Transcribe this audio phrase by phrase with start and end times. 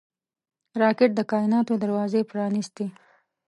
[0.81, 2.87] راکټ د کائناتو دروازې پرانېستي